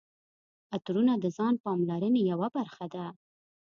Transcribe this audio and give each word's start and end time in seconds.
عطرونه 0.73 1.13
د 1.19 1.25
ځان 1.37 1.53
پاملرنې 1.63 2.21
یوه 2.31 2.47
برخه 2.57 2.85
ده. 2.93 3.05